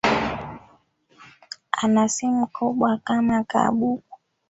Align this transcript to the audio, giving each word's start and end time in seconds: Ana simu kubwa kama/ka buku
Ana 1.83 2.03
simu 2.13 2.45
kubwa 2.55 2.91
kama/ka 3.05 3.61
buku 3.77 4.15